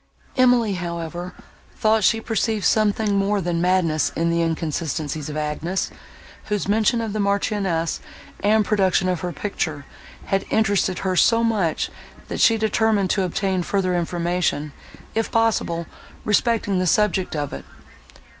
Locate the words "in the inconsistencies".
4.15-5.29